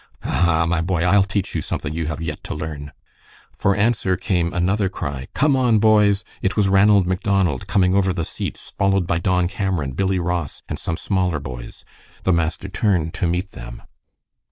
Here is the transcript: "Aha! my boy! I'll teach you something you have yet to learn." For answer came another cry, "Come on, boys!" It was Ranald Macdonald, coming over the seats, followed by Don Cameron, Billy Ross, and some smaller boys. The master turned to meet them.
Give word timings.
"Aha! 0.23 0.65
my 0.65 0.81
boy! 0.81 1.03
I'll 1.03 1.21
teach 1.21 1.53
you 1.53 1.61
something 1.61 1.93
you 1.93 2.07
have 2.07 2.23
yet 2.23 2.43
to 2.45 2.55
learn." 2.55 2.91
For 3.53 3.75
answer 3.75 4.17
came 4.17 4.51
another 4.51 4.89
cry, 4.89 5.27
"Come 5.35 5.55
on, 5.55 5.77
boys!" 5.77 6.23
It 6.41 6.57
was 6.57 6.67
Ranald 6.69 7.05
Macdonald, 7.05 7.67
coming 7.67 7.93
over 7.93 8.11
the 8.11 8.25
seats, 8.25 8.71
followed 8.71 9.05
by 9.05 9.19
Don 9.19 9.47
Cameron, 9.47 9.91
Billy 9.91 10.17
Ross, 10.17 10.63
and 10.67 10.79
some 10.79 10.97
smaller 10.97 11.39
boys. 11.39 11.85
The 12.23 12.33
master 12.33 12.67
turned 12.67 13.13
to 13.13 13.27
meet 13.27 13.51
them. 13.51 13.83